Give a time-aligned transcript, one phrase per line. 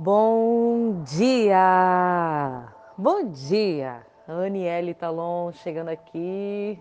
[0.00, 2.72] Bom dia!
[2.96, 4.06] Bom dia!
[4.28, 6.80] Aniele Talon chegando aqui.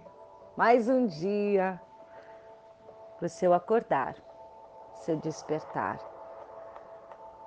[0.55, 1.81] Mais um dia
[3.17, 4.15] para o seu acordar,
[4.97, 5.97] seu despertar.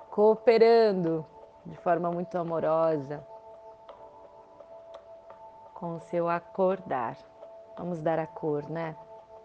[0.09, 1.25] Cooperando
[1.65, 3.25] de forma muito amorosa
[5.73, 7.15] com o seu acordar.
[7.77, 8.93] Vamos dar a cor, né?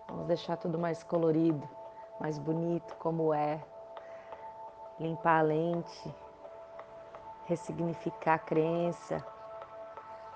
[0.08, 1.68] Vamos deixar tudo mais colorido,
[2.18, 3.60] mais bonito como é
[4.98, 6.14] limpar a lente,
[7.46, 9.24] ressignificar a crença,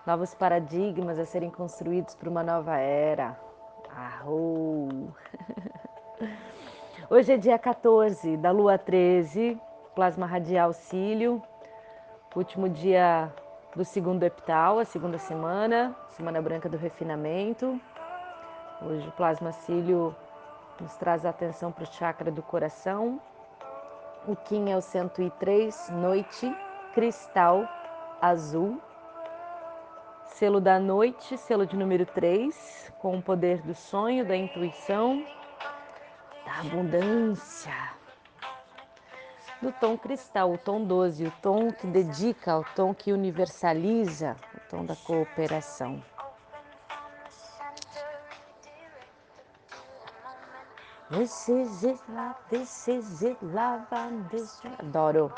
[0.06, 3.38] novos paradigmas a serem construídos para uma nova era.
[3.94, 5.12] Arrou!
[7.08, 9.60] Hoje é dia 14 da lua 13,
[9.94, 11.42] plasma radial cílio,
[12.36, 13.32] último dia
[13.74, 17.80] do segundo epital, a segunda semana, semana branca do refinamento.
[18.82, 20.14] Hoje o plasma cílio
[20.80, 23.20] nos traz a atenção para o chakra do coração,
[24.26, 26.54] o Kim é o 103, noite,
[26.92, 27.66] cristal
[28.20, 28.80] azul.
[30.26, 35.24] Selo da noite, selo de número 3, com o poder do sonho, da intuição,
[36.44, 37.72] da abundância.
[39.60, 44.70] Do tom cristal, o tom 12, o tom que dedica, o tom que universaliza, o
[44.70, 46.02] tom da cooperação.
[51.10, 53.84] This is it, love, this is it, love,
[54.30, 54.62] this...
[54.78, 55.32] Adoro.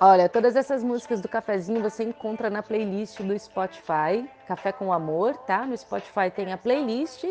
[0.00, 5.36] Olha, todas essas músicas do cafezinho você encontra na playlist do Spotify, Café com Amor,
[5.46, 5.64] tá?
[5.64, 7.24] No Spotify tem a playlist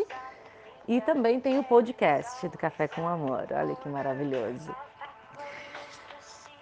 [0.88, 3.46] e também tem o podcast do Café com Amor.
[3.50, 4.74] Olha que maravilhoso.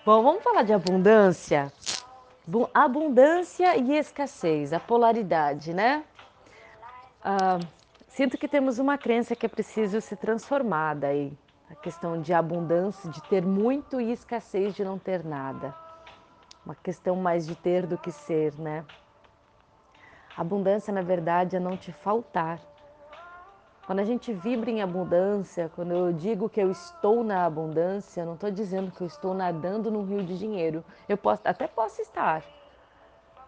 [0.04, 1.72] Bom, vamos falar de abundância?
[2.74, 6.04] Abundância e escassez, a polaridade, né?
[7.22, 7.60] Ah,
[8.14, 11.36] Sinto que temos uma crença que é preciso ser transformada aí.
[11.68, 15.74] A questão de abundância, de ter muito e escassez de não ter nada.
[16.64, 18.84] Uma questão mais de ter do que ser, né?
[20.36, 22.60] Abundância, na verdade, é não te faltar.
[23.84, 28.26] Quando a gente vibra em abundância, quando eu digo que eu estou na abundância, eu
[28.26, 30.84] não estou dizendo que eu estou nadando num rio de dinheiro.
[31.08, 32.44] Eu posso, até posso estar,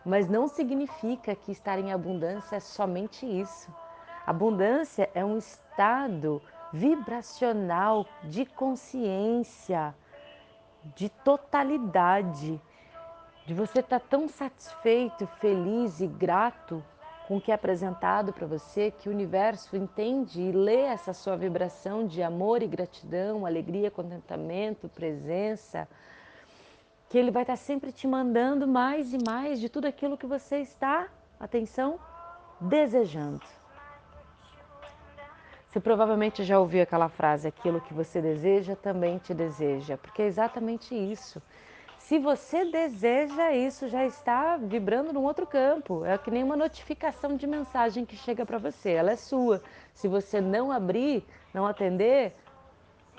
[0.04, 3.70] mas não significa que estar em abundância é somente isso.
[4.26, 6.42] Abundância é um estado
[6.72, 9.94] vibracional de consciência,
[10.96, 12.60] de totalidade,
[13.46, 16.82] de você estar tá tão satisfeito, feliz e grato
[17.28, 21.36] com o que é apresentado para você que o universo entende e lê essa sua
[21.36, 25.88] vibração de amor e gratidão, alegria, contentamento, presença,
[27.08, 30.26] que ele vai estar tá sempre te mandando mais e mais de tudo aquilo que
[30.26, 31.08] você está,
[31.38, 31.98] atenção,
[32.60, 33.55] desejando.
[35.76, 40.26] Você provavelmente já ouviu aquela frase: aquilo que você deseja também te deseja, porque é
[40.26, 41.42] exatamente isso.
[41.98, 46.02] Se você deseja isso, já está vibrando num outro campo.
[46.02, 49.62] É que nem uma notificação de mensagem que chega para você, ela é sua.
[49.92, 51.22] Se você não abrir,
[51.52, 52.32] não atender,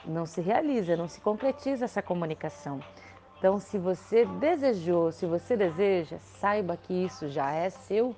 [0.03, 2.79] não se realiza, não se concretiza essa comunicação.
[3.37, 8.15] Então, se você desejou, se você deseja, saiba que isso já é seu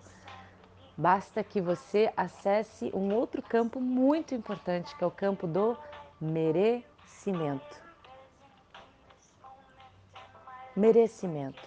[1.00, 5.78] Basta que você acesse um outro campo muito importante, que é o campo do
[6.20, 7.82] merecimento.
[10.76, 11.62] Merecimento.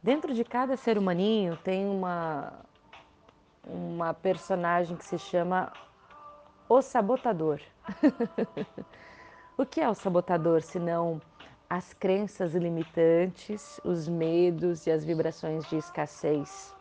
[0.00, 2.52] Dentro de cada ser humaninho tem uma,
[3.66, 5.72] uma personagem que se chama
[6.68, 7.60] o sabotador.
[9.58, 11.20] o que é o sabotador, se não
[11.70, 16.74] as crenças limitantes, os medos e as vibrações de escassez.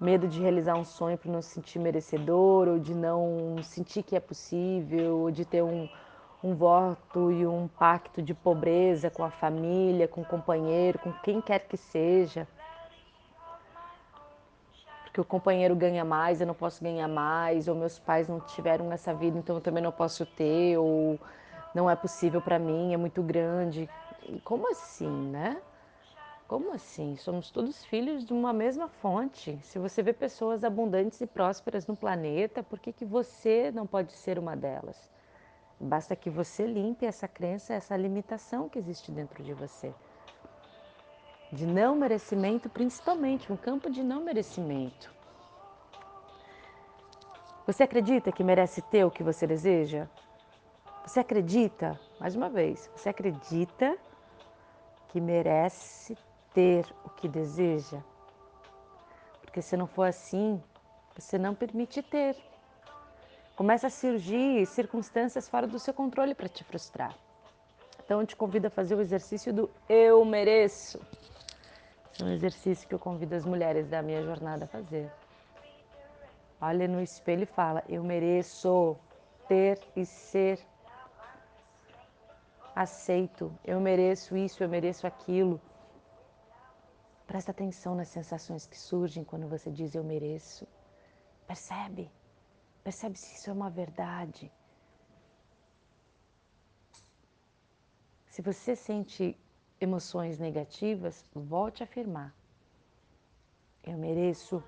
[0.00, 4.16] Medo de realizar um sonho para não se sentir merecedor, ou de não sentir que
[4.16, 5.88] é possível, ou de ter um,
[6.42, 11.40] um voto e um pacto de pobreza com a família, com o companheiro, com quem
[11.40, 12.46] quer que seja.
[15.04, 18.90] Porque o companheiro ganha mais, eu não posso ganhar mais, ou meus pais não tiveram
[18.90, 21.20] essa vida, então eu também não posso ter, ou
[21.74, 23.88] não é possível para mim, é muito grande.
[24.44, 25.62] Como assim, né?
[26.46, 27.14] Como assim?
[27.16, 29.58] Somos todos filhos de uma mesma fonte.
[29.62, 34.12] Se você vê pessoas abundantes e prósperas no planeta, por que, que você não pode
[34.12, 35.10] ser uma delas?
[35.78, 39.94] Basta que você limpe essa crença, essa limitação que existe dentro de você.
[41.52, 45.12] De não merecimento, principalmente, um campo de não merecimento.
[47.66, 50.08] Você acredita que merece ter o que você deseja?
[51.08, 53.96] Você acredita, mais uma vez, você acredita
[55.08, 56.18] que merece
[56.52, 57.96] ter o que deseja?
[59.40, 60.62] Porque se não for assim,
[61.16, 62.36] você não permite ter.
[63.56, 67.16] começa a surgir circunstâncias fora do seu controle para te frustrar.
[68.04, 71.00] Então eu te convido a fazer o exercício do eu mereço.
[72.20, 75.10] É um exercício que eu convido as mulheres da minha jornada a fazer.
[76.60, 78.94] Olha no espelho e fala: Eu mereço
[79.48, 80.60] ter e ser
[82.84, 83.44] aceito.
[83.64, 85.60] Eu mereço isso, eu mereço aquilo.
[87.26, 90.66] Presta atenção nas sensações que surgem quando você diz eu mereço.
[91.46, 92.08] Percebe?
[92.84, 94.50] Percebe se isso é uma verdade.
[98.28, 99.36] Se você sente
[99.80, 102.32] emoções negativas, volte a afirmar.
[103.82, 104.62] Eu mereço.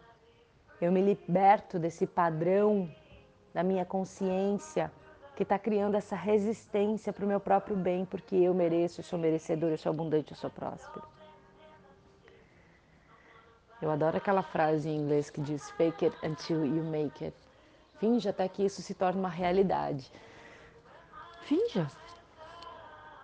[0.81, 2.93] Eu me liberto desse padrão
[3.55, 4.93] da minha consciência
[5.41, 9.19] que está criando essa resistência para o meu próprio bem, porque eu mereço, eu sou
[9.19, 11.03] merecedor, eu sou abundante, eu sou próspero.
[13.81, 17.35] Eu adoro aquela frase em inglês que diz fake it until you make it.
[17.99, 20.13] Finja até que isso se torne uma realidade.
[21.45, 21.87] Finja.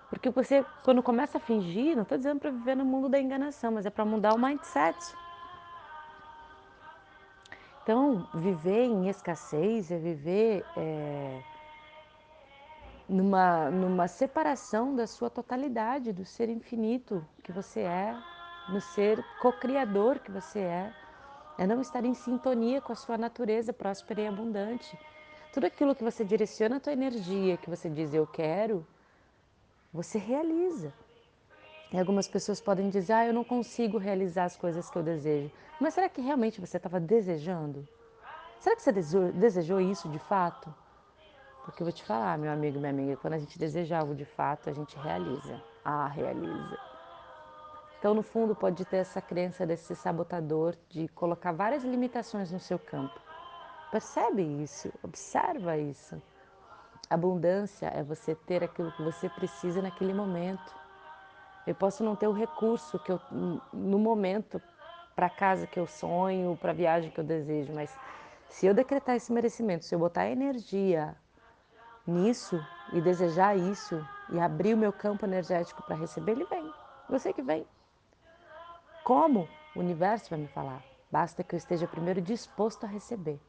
[0.09, 3.73] Porque você, quando começa a fingir, não estou dizendo para viver no mundo da enganação,
[3.73, 4.97] mas é para mudar o mindset.
[7.83, 11.43] Então, viver em escassez é viver é,
[13.09, 18.17] numa, numa separação da sua totalidade, do ser infinito que você é,
[18.69, 20.93] no ser co-criador que você é
[21.59, 24.99] é não estar em sintonia com a sua natureza próspera e abundante.
[25.53, 28.87] Tudo aquilo que você direciona a tua energia, que você diz eu quero,
[29.93, 30.93] você realiza.
[31.91, 35.51] E algumas pessoas podem dizer, ah, eu não consigo realizar as coisas que eu desejo.
[35.81, 37.89] Mas será que realmente você estava desejando?
[38.61, 40.75] Será que você desejou, isso de fato?
[41.67, 44.25] Porque eu vou te falar, meu amigo, minha amiga, quando a gente deseja algo de
[44.25, 45.61] fato, a gente realiza.
[45.85, 46.79] Ah, realiza.
[47.99, 52.79] Então, no fundo, pode ter essa crença desse sabotador de colocar várias limitações no seu
[52.79, 53.21] campo.
[53.91, 56.23] Percebe isso, observa isso.
[57.11, 60.73] Abundância é você ter aquilo que você precisa naquele momento.
[61.67, 63.21] Eu posso não ter o recurso que eu
[63.73, 64.63] no momento
[65.17, 67.91] para a casa que eu sonho, para a viagem que eu desejo, mas
[68.49, 71.17] se eu decretar esse merecimento, se eu botar energia
[72.07, 76.73] nisso e desejar isso e abrir o meu campo energético para receber, ele vem.
[77.19, 77.67] Sei que vem.
[79.05, 79.49] Como?
[79.75, 80.83] O universo vai me falar.
[81.11, 83.41] Basta que eu esteja primeiro disposto a receber.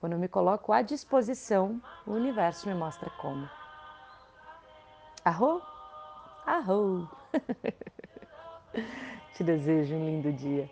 [0.00, 3.48] Quando eu me coloco à disposição, o universo me mostra como.
[5.24, 5.60] Arro?
[6.46, 7.08] Arro!
[9.34, 10.70] Te desejo um lindo dia.